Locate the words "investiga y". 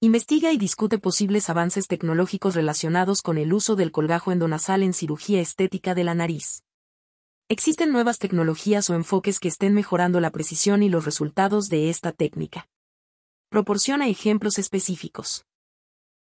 0.00-0.58